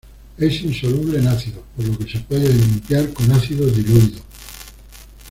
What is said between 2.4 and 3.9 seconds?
limpiar con ácidos